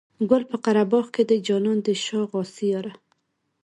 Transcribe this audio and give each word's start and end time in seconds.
ګل 0.29 0.43
پر 0.49 0.57
قره 0.63 0.83
باغ 0.91 1.05
دی 1.29 1.37
جانانه 1.47 1.81
د 1.85 1.87
شا 2.03 2.19
غاسي 2.29 2.65
یاره. 2.71 2.93